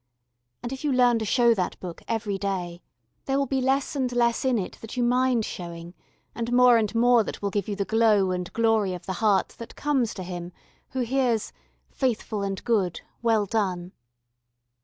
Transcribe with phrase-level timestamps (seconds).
[0.63, 2.81] And if you learn to show that book every day
[3.25, 5.93] there will be less and less in it that you mind showing,
[6.33, 9.49] and more and more that will give you the glow and glory of the heart
[9.59, 10.53] that comes to him
[10.89, 11.53] who hears
[11.91, 13.91] "Faithful and good, well done."